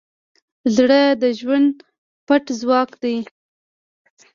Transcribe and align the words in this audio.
زړه 0.75 1.01
د 1.21 1.23
ژوند 1.39 1.73
پټ 2.27 2.45
ځواک 2.59 2.89
دی. 3.03 3.17